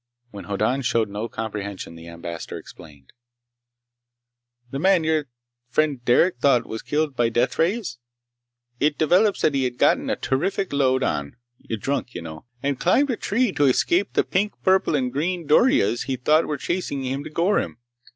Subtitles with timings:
[0.31, 3.13] When Hoddan showed no comprehension, the Ambassador explained,
[4.71, 5.27] "The man your
[5.69, 7.99] friend Derec thought was killed by deathrays.
[8.79, 13.65] It develops that he'd gotten a terrific load on—drunk, you know—and climbed a tree to
[13.65, 17.77] escape the pink, purple, and green duryas he thought were chasing him to gore him.